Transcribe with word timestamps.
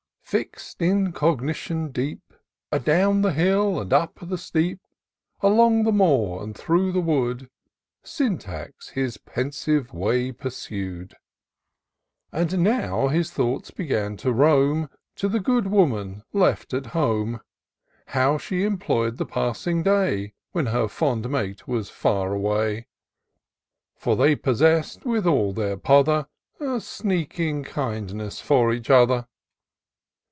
IllXED 0.33 0.75
in 0.81 1.11
cogitation 1.11 1.89
deep, 1.89 2.33
Adown 2.71 3.21
the 3.21 3.33
hill 3.33 3.81
and 3.81 3.91
up 3.91 4.17
the 4.21 4.37
steep, 4.37 4.79
Along 5.41 5.83
the 5.83 5.91
moor 5.91 6.41
and 6.41 6.55
through 6.57 6.93
the 6.93 7.01
wood, 7.01 7.49
Syntax 8.05 8.87
his 8.87 9.17
pensive 9.17 9.91
way 9.93 10.31
pursu'd; 10.31 11.17
And 12.31 12.59
now 12.59 13.09
his 13.09 13.31
thoughts 13.31 13.71
began 13.71 14.15
to 14.23 14.31
roam 14.31 14.89
To 15.17 15.27
the 15.27 15.41
good 15.41 15.67
woman 15.67 16.23
left 16.31 16.73
at 16.73 16.85
home; 16.85 17.41
How 18.05 18.37
she 18.37 18.63
employ'd 18.63 19.17
the 19.17 19.25
passing 19.25 19.83
day. 19.83 20.31
When 20.53 20.67
her 20.67 20.87
fond 20.87 21.29
mate 21.29 21.67
was 21.67 21.89
far 21.89 22.31
away: 22.33 22.87
For 23.97 24.15
they 24.15 24.37
possess'd, 24.37 25.03
with 25.03 25.27
all 25.27 25.51
their 25.51 25.75
pother, 25.75 26.27
A 26.61 26.79
sneaking 26.79 27.65
kindness 27.65 28.39
for 28.39 28.71
each 28.71 28.89
other. 28.89 29.27